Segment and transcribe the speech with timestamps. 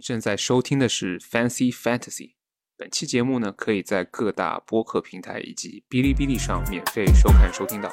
[0.00, 2.32] 正在收听的是 Fancy Fantasy。
[2.76, 7.90] 本期节目呢，可以在各大播客平台以及哔哩哔哩上免费收看收听到。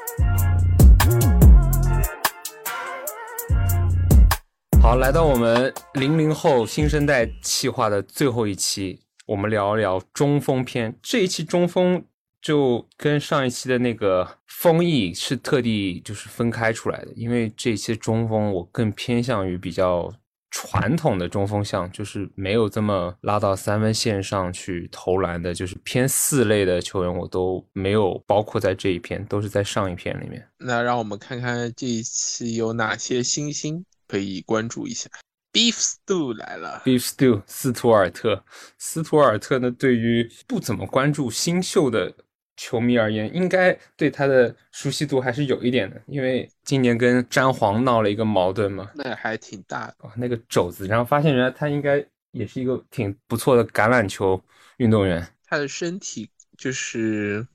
[4.81, 10.97] 好，来到我们零零后新生代企划的最后一期，我们聊一聊中锋篇。
[11.01, 12.05] 这一期中锋
[12.41, 20.13] 就跟上一期的那个风翼是特地就是分开出来的，因为这一期中锋我更偏向于比较
[20.49, 30.47] 传统的中锋项，就是没有这么拉到三分线上去投篮的，就是偏四类的球员，我都没有包括在这一篇，都是在上一篇里面。
[30.57, 35.09] 那让我们看看这一期有哪些新星可以关注一下。
[35.53, 38.43] Beef Stew 来了，Beef Stew 斯图尔特，
[38.77, 42.13] 斯图尔特呢，对于不怎么关注新秀的
[42.57, 49.95] 球迷而言，应该对他的熟悉度还是有一点的，因为今年跟詹皇闹了一个矛盾嘛，那还挺大的。
[49.99, 54.41] 哦，那个肘子，然后发现原来他应该也是一个挺不错的橄榄球
[54.77, 55.25] 运动员。
[55.45, 57.47] 他的身体就是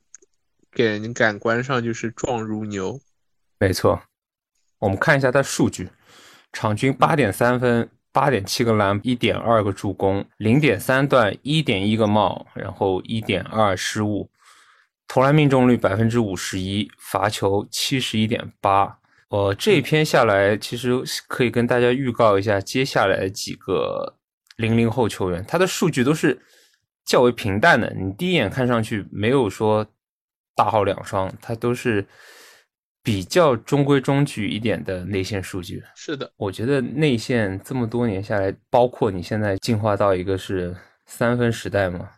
[0.71, 2.99] 给人感官上就是壮如牛，
[3.59, 4.01] 没错，
[4.79, 5.91] 我们看一下他数据：
[6.53, 14.31] 场均八点三分，八点七个篮，一点二个助攻，零点三段，一点一个帽，然后一点二失误，
[15.09, 18.99] 投篮命中率百分之五十一，罚球七十一点八。
[19.29, 24.19] 呃，这一篇下来，其实可以跟大家预告一下接下来几个
[24.57, 26.39] 零零后球员，他的数据都是
[27.05, 29.87] 较为平淡的，你第一眼看上去没有说
[30.55, 32.07] 大号两双，他都是
[33.03, 35.83] 比较中规中矩一点的内线数据。
[35.97, 42.11] 是的，我觉得内线这么多年下来，包括你现在进化到一个是三分时代嘛，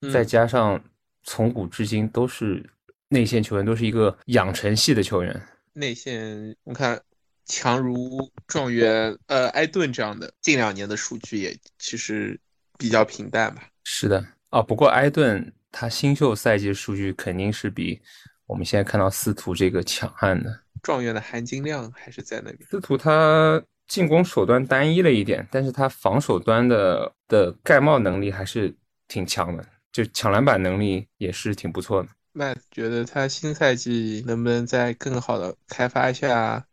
[0.00, 0.82] 嗯再加上
[1.22, 2.64] 从古至今都是
[3.08, 5.40] 内线球员，都是一个养成系的球员。
[5.72, 7.00] 内线，你看
[7.46, 12.38] 强如状元呃埃顿这样的，近两年的数据也其实
[12.78, 13.62] 比较平淡吧。
[13.84, 18.00] 是的，啊，不过埃顿他新秀赛季数据肯定是比
[18.46, 20.60] 我们现在看到司徒这个强悍的。
[20.82, 22.68] 状元的含金量还是在那边。
[22.68, 28.74] 司徒他进攻手段单一了一点，但是他防守端的的盖帽能力还是
[29.06, 32.08] 挺强的，就抢篮板能力也是挺不错的。
[32.32, 36.64] 那觉得他新赛季能不能再更好的开发一下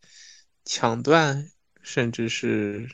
[0.66, 1.50] 抢断，
[1.82, 2.88] 甚至是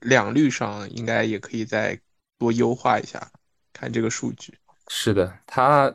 [0.00, 1.98] 两率上，应该也可以再
[2.38, 3.30] 多优化一下。
[3.72, 4.52] 看这个数据，
[4.88, 5.94] 是的，他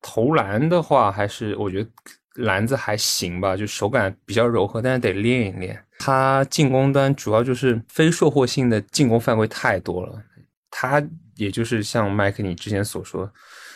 [0.00, 1.90] 投篮的话，还是我觉得
[2.36, 5.84] 篮子还行吧，就手感比较柔和，但是得练一练。
[5.98, 10.22] 他进攻端主要就是非收获性的进攻范围太多了，
[10.70, 11.06] 他
[11.42, 13.32] 也就是像麦克你之前所说，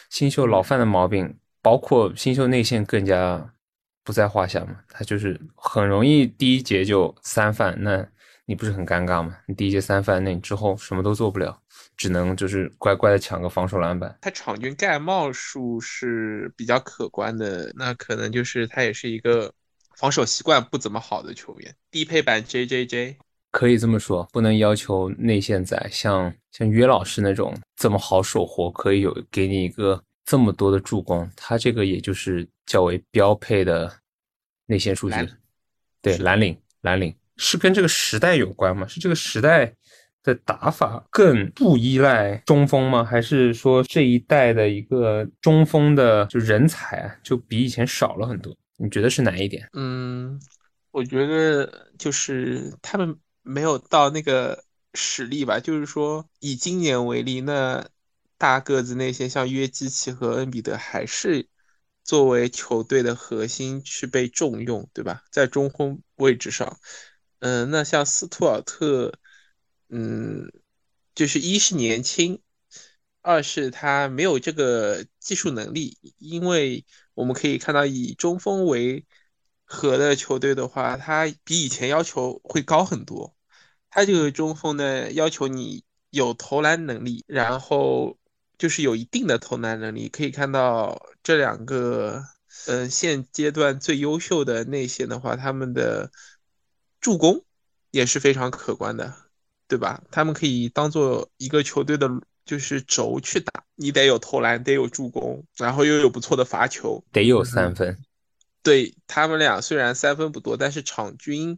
[0.08, 3.52] 新秀老犯的毛病，包括新秀内线更加
[4.04, 8.06] 不在话下嘛，他就是很容易第一节就三犯，那
[8.44, 9.36] 你不是很尴尬吗？
[9.46, 11.60] 你第一节三犯，那你之后什么都做不了，
[11.96, 14.16] 只能就是乖乖的抢个防守篮板。
[14.22, 19.52] 他场均盖帽数是比较可观的，那可能就是他也是一个
[19.96, 23.18] 防守习惯不怎么好的球员，低配版 J J J。
[23.50, 31.30] 可以这么说，不能要求内线仔像像约老师那种这么好手活，可以有给你一个这么多的助攻。
[31.34, 33.90] 他这个也就是较为标配的
[34.66, 35.16] 内线数据，
[36.02, 38.86] 对蓝领蓝领是跟这个时代有关吗？
[38.86, 39.72] 是这个时代
[40.22, 43.04] 的打法更不依赖中锋吗？
[43.04, 48.54] 还是说这一代的一个中锋的就人才啊，就比以前少了很多？
[48.76, 49.66] 你觉得是哪一点？
[49.72, 50.38] 嗯，
[50.90, 54.64] 我觉得就是他们没有到那个
[54.94, 57.88] 实力吧，就是说以今年为例，那
[58.36, 61.48] 大个子那些像约基奇和恩比德还是
[62.02, 65.22] 作为球队的核心去被重用，对吧？
[65.30, 66.78] 在中锋位置上，
[67.38, 69.12] 嗯，那像斯图尔特，
[69.90, 70.50] 嗯，
[71.14, 72.42] 就是一是年轻，
[73.22, 76.84] 二是他没有这个技术能力，因为
[77.14, 79.04] 我们可以看到以中锋为
[79.64, 83.35] 和的球队的话，他比以前要求会高很多。
[83.96, 88.18] 他这个中锋呢，要求你有投篮能力，然后
[88.58, 90.10] 就是有一定的投篮能力。
[90.10, 92.22] 可以看到这两个，
[92.66, 96.10] 嗯，现阶段最优秀的内线的话，他们的
[97.00, 97.42] 助攻
[97.90, 99.14] 也是非常可观的，
[99.66, 100.02] 对吧？
[100.10, 102.10] 他们可以当做一个球队的
[102.44, 107.02] 就是轴去打，你得有投篮，得有助攻，然后又有不错的罚球。
[107.12, 107.96] 得有三分。
[108.62, 111.56] 对他们俩虽然三分不多，但是场均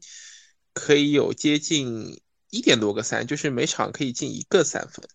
[0.73, 2.21] 可以有接近
[2.51, 5.09] 一点多个三，就是每场可以进一个三分。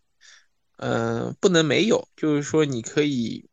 [0.78, 3.46] 嗯、不能没有，就是说你可以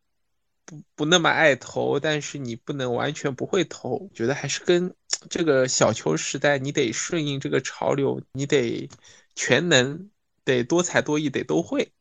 [0.65, 4.11] 不不那么爱投，但是你不能完全不会投。
[4.15, 4.95] 觉得还是跟
[5.29, 8.89] 这个小球时代，你得顺应这个潮流，你得
[9.35, 10.11] 全能
[10.45, 11.93] 得多才多艺，得都会。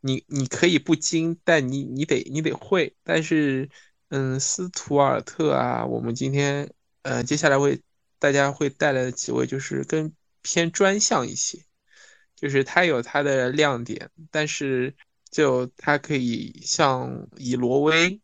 [0.00, 2.96] 你你可以不精，但你你得你得会。
[3.04, 3.68] 但是，
[4.08, 6.72] 嗯，斯图尔特啊，我们今天
[7.02, 7.80] 呃接下来为
[8.18, 10.12] 大家会带来的几位就是跟
[10.42, 11.58] 偏专项一些，
[12.36, 14.94] 就是它有它的亮点，但是
[15.30, 18.20] 就它可以像以挪威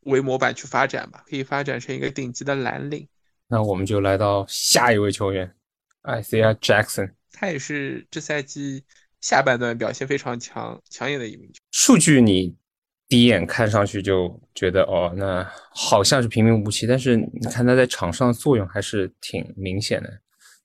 [0.00, 3.08] 为模板去发展吧，可以发展成一个顶级的蓝领。
[3.48, 5.54] 那我们就来到下一位球员
[6.02, 8.84] ，Isaiah Jackson，他也是这赛季。
[9.20, 12.54] 下半段表现非常强，抢眼的一名球员数据你
[13.08, 20.20] 第一眼看上去就觉得哦，那好像是平平无奇，但是你看他在场上的作用还是挺明显的。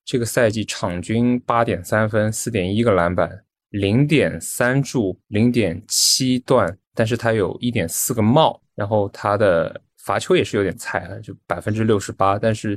[0.09, 12.75] 这个赛季场均八点三分，四点一个篮板，零点三助，零点七断，但是他有一点四个帽，然后他的罚球也是有点菜啊，就百分之六十八，但是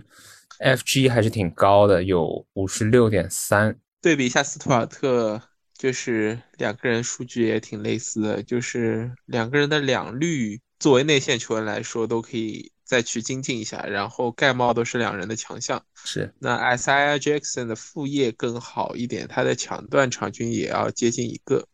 [0.58, 3.74] FG 还是挺高的，有五十六点三。
[4.02, 5.40] 对比一下斯图尔特。
[5.78, 13.82] 就是两个人数据也挺类似的，就是两个人的两率，作为内线球员来说，都可以再去精进一下。
[13.86, 21.66] 然后盖帽都是两人的强项，是那 Isaiah Jackson 的副业更好一点，他的抢断场均也要接近一个，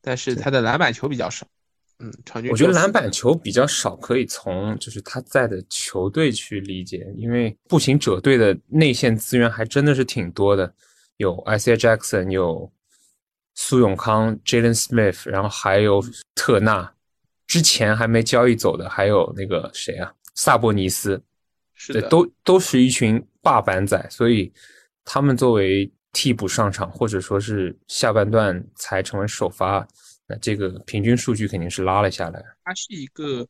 [0.00, 1.46] 但是他的篮板球比较少。
[2.00, 10.74] 嗯，场均我觉得篮板球比较少，可以从就是他在的球队去理解，因为步行者队的内线资源还真的是挺多的，
[11.18, 12.70] 有 Isaiah Jackson，有。
[13.60, 16.00] 苏永康、Jalen Smith，然后还有
[16.36, 16.94] 特纳，
[17.48, 21.20] 之前还没交易走的，还有那个谁啊，萨博尼斯，
[21.74, 24.52] 是的都都是一群霸板仔，所以
[25.04, 29.84] 他们作为替补上场，或者说是下半段才成为首发，
[30.28, 32.40] 那这个平均数据肯定是拉了下来。
[32.62, 33.44] 他是一个，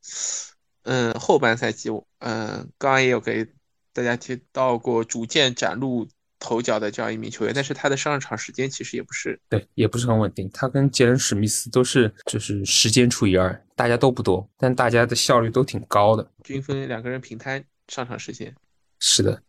[0.84, 1.90] 嗯，后半赛季，
[2.20, 3.46] 嗯，刚刚也有给
[3.92, 6.08] 大家提到过，逐渐展露。
[6.38, 10.48] 头角的这样一名球员，但是他的上场时间其实也不是对，也不是很稳定。
[10.52, 18.54] 他跟杰伦史密斯都是就是时间除以二，大家都不多，但大家的效率都挺高的，均分两个人平摊上场时间。
[19.00, 19.42] 是的。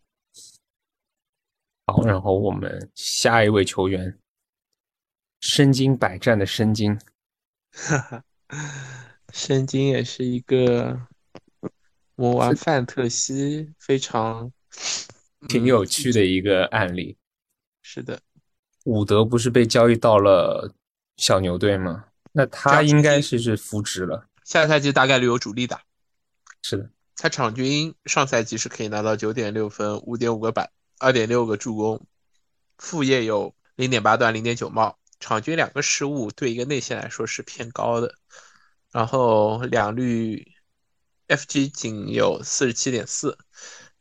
[1.86, 4.18] 好，然后我们下一位球员，
[5.42, 7.00] 身经百战的申京，
[7.72, 8.24] 哈哈，
[9.32, 11.00] 申京也是一个
[12.16, 14.52] 我玩范特西非常。
[15.48, 17.18] 挺有趣的一个案例，
[17.82, 18.20] 是的，
[18.84, 20.74] 伍德不是被交易到了
[21.16, 22.06] 小牛队吗？
[22.32, 25.80] 那他应该是是扶植了，下赛季大概率有主力的。
[26.62, 30.70] 是的，他场均上赛季是可以拿到九点六分、五点五个板、
[31.00, 32.06] 二点六个助攻，
[32.78, 38.14] 副业有零点八段、零点九帽，场均两个失误，对一个内线来说是偏高的。
[38.92, 40.52] 然后两率
[41.28, 43.38] FG 仅有四十七点四。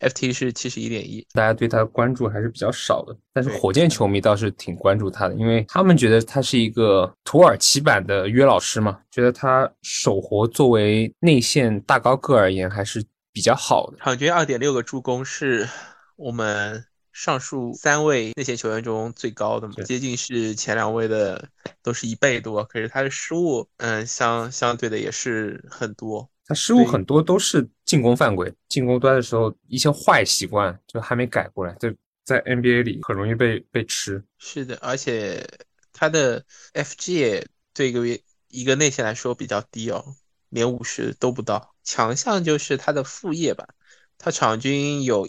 [0.00, 13.98] FT 是七十一点一，大家对他的关注还是比较少的，但是火箭球迷倒是挺关注他的，因为他们觉得他是一个土耳其版的约老师嘛，觉得他手活作为内线大高个而言还是比较好的。
[13.98, 15.68] 场均二点六个助攻是
[16.16, 21.48] 我们上述三位内线球员中最高的嘛，接近是前两位的
[21.82, 26.28] 都是一倍多，可是他的失误，嗯，相相对的也是很多。
[26.48, 34.24] 他失误很多都是进攻犯规，进攻端的时候一些坏习惯就还没改过来，就在 NBA 里很容易被被吃。
[34.38, 35.46] 是的，而且
[35.92, 36.42] 他的
[36.72, 40.02] FG 也对一个一个内线来说比较低哦，
[40.48, 41.74] 连五十都不到。
[41.84, 43.68] 强项就是他的副业吧，
[44.16, 45.28] 他场均有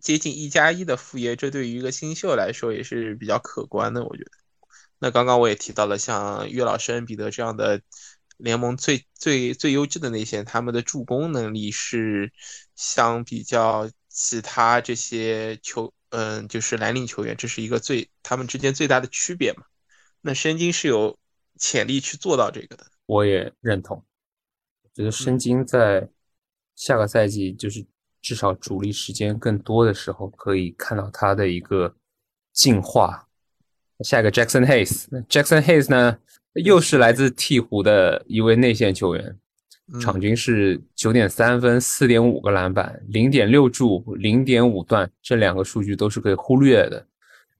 [0.00, 4.30] 接近一加一的副业，这对于一个新秀来说也是比较可观的，我觉得。
[4.98, 7.82] 那刚刚我也提到了像约老师、恩比德这样的。
[8.36, 12.32] 联盟最最最优质的内线，他们的助攻能力是
[12.74, 19.62] 相比较其他这些球，嗯，就是蓝领球员，这是一个最他们之间最大的区别嘛。
[20.20, 21.18] 那申京是有
[21.58, 24.04] 潜力去做到这个的，我也认同。
[24.82, 26.08] 我觉得申京在
[26.74, 27.86] 下个赛季，就是
[28.20, 31.94] 至少主力时间更多的时候，可以看到他的一个
[32.52, 33.28] 进化。
[34.00, 36.18] 下一个 Jackson Hayes，Jackson Hayes 呢？
[36.64, 39.36] 又是来自鹈鹕的一位内线球员，
[40.00, 47.06] 场均是九点三分、四点五个篮板、零点六助、零点五断，这两个数据都是可以忽略的。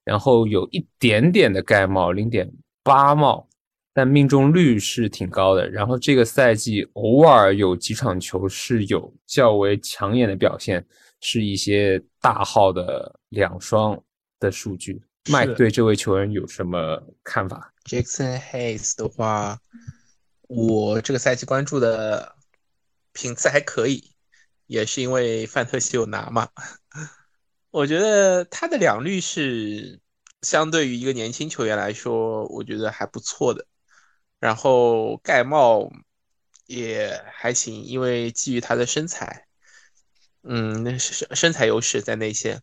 [0.05, 2.51] 然后有一点点的盖帽，零点
[2.83, 3.47] 八帽，
[3.93, 5.69] 但命中率是挺高的。
[5.69, 10.85] 然后这个赛季偶尔有几场球是有较为抢眼的表现，
[11.21, 14.01] 是一些大号的两双
[14.39, 15.03] 的数据。
[15.29, 19.61] 麦对这位球员有什么看法？Jackson Hayes 的话，
[20.43, 22.37] 我这个赛季关注的
[23.13, 24.13] 频次还可以，
[24.67, 26.49] 也是因为范特西有拿嘛。
[27.71, 30.01] 我觉得他的两率是
[30.43, 33.67] 相对于一个年轻球员来说，我觉得还不错的。
[34.39, 35.91] 然后盖帽
[36.67, 39.47] 也还行，因为基于他的身材，
[40.43, 42.63] 嗯，那是身材优势在内线。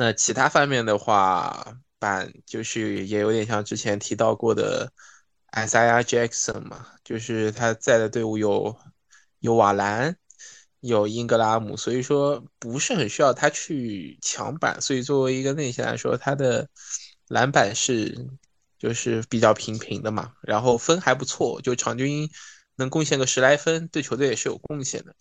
[0.00, 4.92] 那其他方面的话，板就是也有点像之前提到过的
[5.50, 8.76] SIR Jackson 嘛，就是他在的队伍有
[9.40, 10.16] 有瓦兰，
[10.78, 14.80] 有英格拉姆，所以说不是很需要他去抢板。
[14.80, 16.68] 所以作为一个内线来说，他的
[17.26, 18.16] 篮板是
[18.78, 22.30] 就是比较平平的嘛，然后分还不错，就场均
[22.76, 25.16] 能贡献个十来分，对球队也是有贡献的。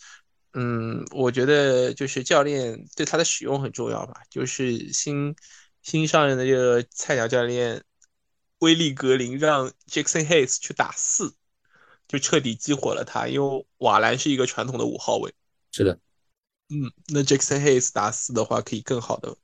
[0.60, 4.24] 嗯，我觉得就是教练对他的使用很重要吧。
[4.28, 5.36] 就是新
[5.84, 7.84] 新上任的这个菜鸟教练
[8.58, 11.36] 威利格林让 Jackson Hayes 去打四，
[12.08, 13.28] 就彻底激活了他。
[13.28, 15.32] 因为瓦兰是一个传统的五号位，
[15.72, 16.00] 是的。
[16.70, 19.38] 嗯，那 Jackson Hayes 打四的话，可以更好的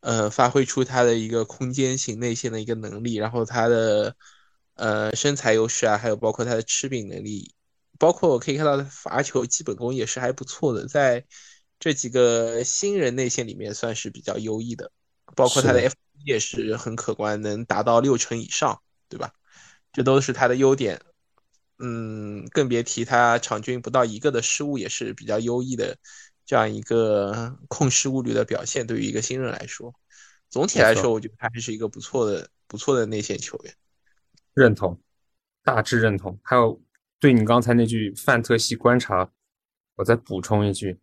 [0.00, 4.16] 呃发挥出他的一个空间型内线的一个能力，然后他的
[4.72, 7.52] 呃身材优势啊，还有包括他的吃饼能力。
[8.00, 11.22] 包括我可以看到罚球基本功也是还不错的，在
[11.78, 14.90] 这几个新人内线里面算是比较优异的。
[15.36, 18.80] 包括他的 F 也是很可观，能达到六成以上，
[19.10, 19.34] 对吧？
[19.92, 20.98] 这都是他的优点。
[21.78, 25.98] 嗯，更别提他场均不到一个的失误也是比较优异的，
[26.46, 29.94] 这样一个控失误率的表现，对于一个新人来说，
[30.48, 33.74] 总体来说，我觉得他还是一个不错的、不错的内线球员。
[34.54, 34.98] 认同，
[35.62, 36.38] 大致认同。
[36.42, 36.80] 还有。
[37.20, 39.30] 对你刚才那句范特西观察，
[39.96, 40.98] 我再补充一句：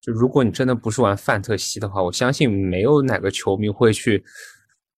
[0.00, 4.24] 就如果你真的不是玩范特西的话，我相信没有哪个球迷会去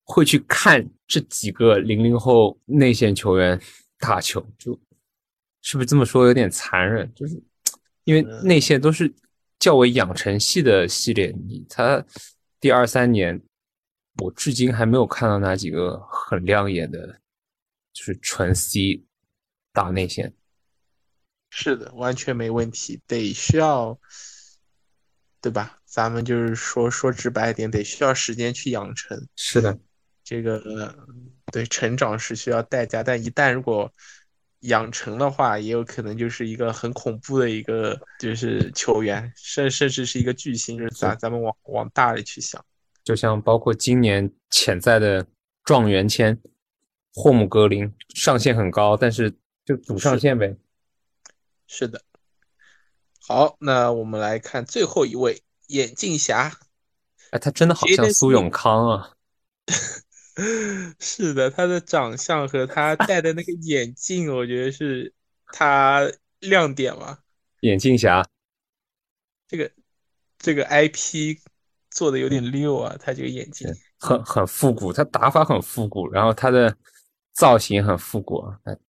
[0.04, 3.58] 会去看这几个零零后内线球员
[3.98, 4.78] 打球，就
[5.62, 7.10] 是不是这么说有点残忍？
[7.14, 7.42] 就是
[8.04, 9.10] 因为内线都是
[9.58, 12.04] 较为养成系的系列，你他
[12.60, 13.40] 第二三年，
[14.22, 17.20] 我至今还没有看到哪几个很亮眼的，
[17.94, 19.02] 就是纯 C
[19.72, 20.34] 打内线。
[21.50, 23.00] 是的，完全没问题。
[23.06, 23.98] 得需要，
[25.40, 25.78] 对吧？
[25.84, 29.26] 咱们就是说说直白一点，得需要时间去养成。
[29.36, 29.78] 是的，
[30.22, 30.94] 这个
[31.50, 33.90] 对成长是需要代价，但一旦如果
[34.60, 40.76] 养成的话，也有可能就是一个很恐怖的一个就是球员，甚甚至是一个巨星。
[40.76, 42.62] 就是咱咱们往往大里去想，
[43.02, 45.26] 就像包括今年潜在的
[45.64, 46.38] 状元签
[47.14, 49.32] 霍姆格林，上限很高，但是
[49.64, 50.54] 就赌上限呗。
[51.68, 52.02] 是的，
[53.20, 56.58] 好，那我们来看最后一位眼镜侠。
[57.30, 59.12] 哎，他真的好像苏永康啊！
[60.98, 65.12] 是的，他的长相和他戴的那个眼镜，我觉得是
[65.52, 66.10] 他
[66.40, 67.18] 亮点嘛。
[67.60, 68.26] 眼镜侠，
[69.46, 69.70] 这个
[70.38, 71.36] 这个 IP
[71.90, 76.74] 做的有点溜啊，他这个眼镜很很复古，他打法很复古，然后他的
[77.38, 78.44] 造型很复古。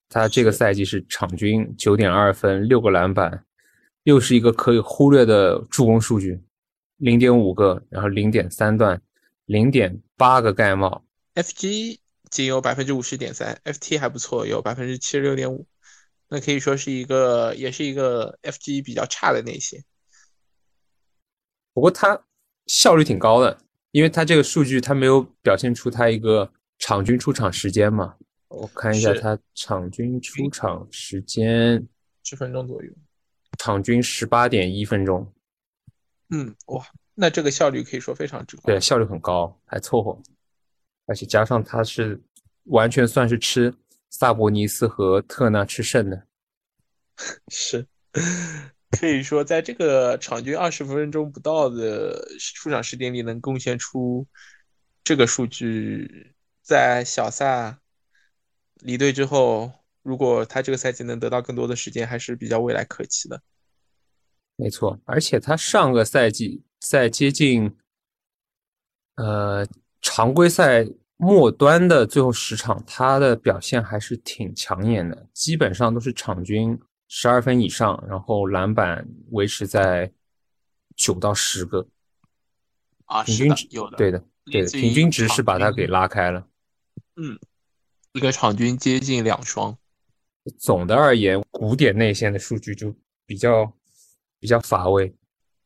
[0.10, 3.46] 他这个赛季是场均九点二分，六个篮板，
[4.04, 6.42] 又是一个可以忽略的助攻数据，
[6.98, 9.00] 零点五个，然后零点三段，
[9.46, 11.06] 零点八个盖帽。
[11.36, 12.00] FG
[12.32, 15.68] 仅有百分之五十点三，FT 还不错，有百分之七十六点五，
[16.28, 19.84] 那可以说是一个，也是一个 FG 比较差的内线。
[21.72, 22.20] 不过他
[22.66, 23.60] 效率挺高的，
[23.92, 28.16] 因为他这个数据他没有表现出他一个场均出场时间嘛。
[28.50, 31.88] 我看一下他场均出场时间，
[32.24, 32.92] 十分钟左右，
[33.60, 35.32] 场均十八点一分钟。
[36.30, 38.64] 嗯，哇，那这个效率可以说非常之高。
[38.66, 40.20] 对，效率很高，还凑合。
[41.06, 42.20] 而且加上他是
[42.66, 43.72] 完全算是吃
[44.10, 46.28] 萨博尼斯和特纳吃剩的。
[47.50, 47.86] 是，
[49.00, 54.26] 可以说在这个场均二十分钟不到的出场时间里，能贡献出
[55.04, 57.80] 这个数据，在小萨。
[58.80, 59.72] 离队之后，
[60.02, 63.42] 如果他这个赛季能得到更多的时间，还是比较未来可期的。
[64.56, 67.76] 没错，而且他上个赛季在接近
[69.16, 69.66] 呃
[70.02, 80.12] 常规赛末端的最后十场，他的表现还是挺抢眼的，基本上都是场均十二分以上，然后篮板维持在
[80.96, 81.88] 九到十个。
[83.06, 86.48] 啊，平均值有的，对的，对的，平均值是把他给拉开了。
[87.16, 87.40] 嗯。
[88.14, 89.78] 一个场均接近两双。
[90.58, 93.72] 总的而言，古典内线的数据就比较
[94.40, 95.14] 比较乏味。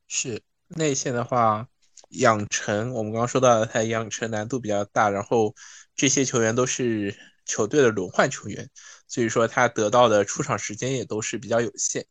[0.08, 1.68] 是内线的话，
[2.10, 5.56] 养成我们刚刚说到的，它养成难度比较大，然后
[5.96, 8.70] 这些球员都是球队的轮换球员，
[9.08, 12.06] 所以说他得到的出场时间也都是比较有限，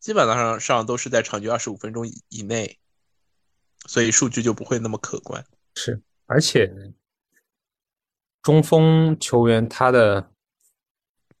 [0.00, 2.78] 基本上上都是在场均二十五分钟以以内，
[3.86, 5.44] 所以数据就不会那么可观。
[5.76, 6.72] 是，而且。
[8.46, 10.30] 中锋球员他的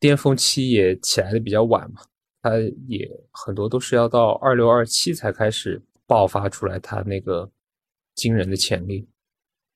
[0.00, 2.00] 巅峰期也起来的比较晚嘛，
[2.42, 2.58] 他
[2.88, 7.48] 也很多都是要到二六二七才开始爆发出来他那个
[8.16, 9.06] 惊人的潜力。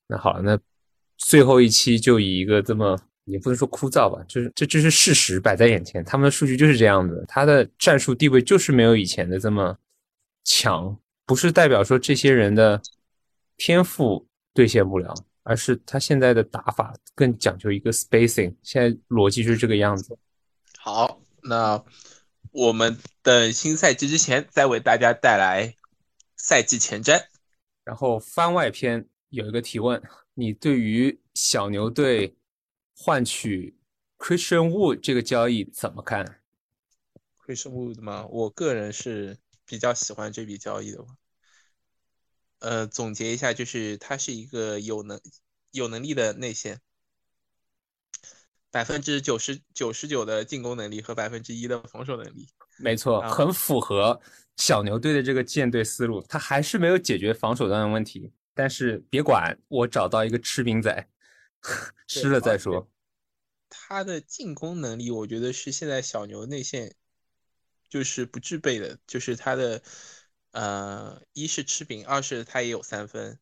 [0.09, 0.59] 那好了，那
[1.19, 9.79] 最后一期就以一个这么也不能说枯燥吧，就是这这是事实摆在眼前，他们的数据就是这样子，他的战术地位就是没有以前的这么
[10.43, 12.83] 强，不是代表说这些人的
[13.57, 15.15] 天赋兑现不了。
[15.51, 20.17] 而是他现在的打法更讲究一个 spacing，现在逻辑就是这个样子。
[20.79, 21.85] 好，那
[22.53, 25.75] 我们等新赛季之前再为大家带来
[26.37, 27.21] 赛季前瞻。
[27.83, 30.01] 然后番外篇有一个提问：
[30.35, 32.37] 你对于小牛队
[32.95, 33.77] 换取
[34.19, 36.43] Christian Wood 这个交易怎么看
[37.45, 38.25] ？Christian Wood 吗？
[38.31, 41.05] 我个人是比较喜欢这笔交易的。
[42.61, 45.19] 呃，总结一下，就是他是一个有能
[45.71, 46.81] 有能力的内线，
[48.71, 54.21] 百分之九十九十九的进攻能力和百分之一的防守能力，没错，很符合
[54.59, 56.21] 小牛队的这个建队思路。
[56.29, 61.09] 他还是没有解决防守端的问题，但是别管，我找到一个吃兵仔，
[62.07, 62.87] 吃了再说。
[63.71, 66.95] 他的进攻能力，我觉得是现在小牛内线
[67.89, 69.83] 就是不具备的，就是他的。
[70.53, 73.39] 呃，一是吃饼，二是他也有三分。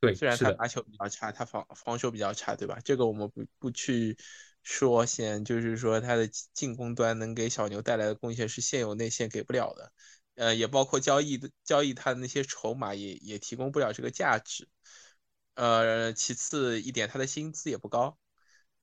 [0.00, 2.78] 对，虽然他罚球比较差，他防防守比较差，对吧？
[2.84, 4.16] 这个我们不不去
[4.62, 9.92] 说，先就是说他的进攻端能给小牛带来的贡献是现有内线给不了的。
[10.34, 14.68] 呃，也包括交易的交易他的那些筹码也也提供不了这个价值。
[15.54, 18.18] 呃，其次一点，他的薪资也不高，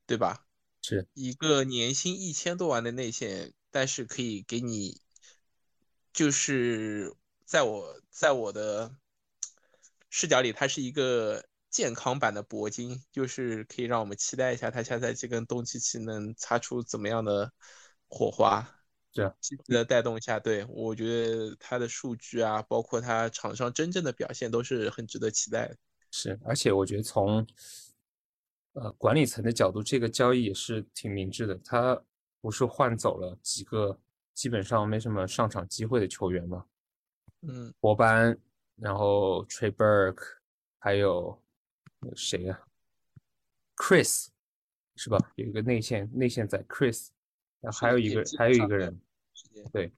[0.08, 0.46] 对吧？
[0.82, 5.02] 是一个年薪一千多万的内线，但是可以给你
[6.12, 7.16] 就是。
[7.52, 8.90] 在我在我的
[10.10, 17.52] 视角里，它是一个健康版的铂金，就是可以让我们期待一下他下赛季跟东契奇能擦出怎么样的
[18.08, 18.66] 火花。
[19.12, 25.76] 这样积极的带动一下，对我觉得他的数据啊，包括他场上真正的表现，都是很值得期待的。
[26.10, 27.46] 是，而且我觉得从
[28.72, 31.56] 呃管理层的角度，这个交易也是挺明智的。
[31.66, 32.02] 他
[32.40, 34.00] 不是换走了几个
[34.34, 36.66] 基本上没什么上场机会的球员吗？
[37.42, 38.38] 嗯，博班，
[38.76, 40.38] 然后 Trey Burke，
[40.80, 41.42] 还有
[42.16, 42.62] 谁呀
[43.76, 44.28] ？Chris，
[44.96, 45.18] 是吧？
[45.36, 47.10] 有一个内线，内线在 Chris，
[47.60, 49.02] 然后还有一个，还有一个人，
[49.72, 49.92] 对，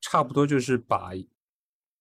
[0.00, 1.12] 差不多就是把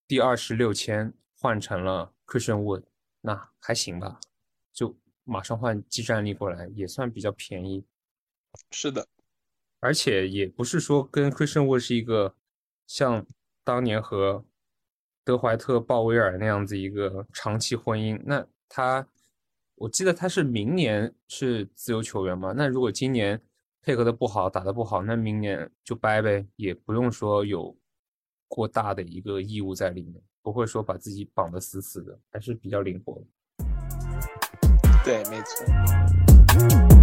[0.07, 2.83] 第二十六签换成了 Christian Wood，
[3.21, 4.19] 那还行吧，
[4.73, 7.85] 就马上换基战力过来，也算比较便宜。
[8.71, 9.07] 是的，
[9.79, 12.35] 而且也不是说跟 Christian Wood 是一个
[12.87, 13.25] 像
[13.69, 14.43] 当年和
[15.23, 19.07] 德怀特、鲍威尔那样子一个长期婚姻，那他，
[19.75, 22.51] 我记得他是明年是自由球员嘛？
[22.51, 23.39] 那如果今年
[23.83, 27.77] 配合的不好，打的不好，那明年就掰呗，也不用说有
[28.47, 33.23] 过大的一个义务在里面，不会说把自己绑得死死的，还是比较灵活。
[35.05, 36.98] 对，没错。